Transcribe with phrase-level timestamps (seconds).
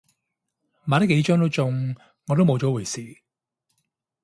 [0.87, 1.95] 買得幾張都中，
[2.25, 3.19] 我都冇咗回事